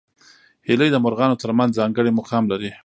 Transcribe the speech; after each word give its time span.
هیلۍ 0.67 0.89
د 0.91 0.97
مرغانو 1.05 1.39
تر 1.41 1.51
منځ 1.59 1.71
ځانګړی 1.79 2.11
مقام 2.19 2.43
لري 2.51 2.71